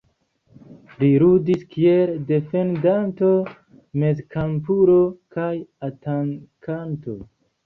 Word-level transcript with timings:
Li 1.01 1.09
ludis 1.23 1.59
kiel 1.75 2.13
defendanto, 2.31 3.29
mezkampulo 4.05 4.97
kaj 5.37 5.53
atakanto. 5.91 7.19